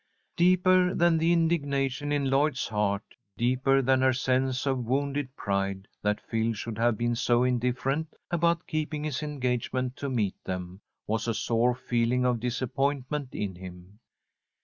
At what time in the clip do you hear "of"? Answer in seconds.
4.65-4.83, 12.25-12.39